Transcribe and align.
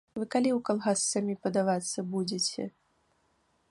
Вы 0.19 0.23
калі 0.35 0.49
ў 0.53 0.59
калгас 0.69 1.03
самі 1.13 1.35
падавацца 1.45 1.99
будзеце? 2.17 2.63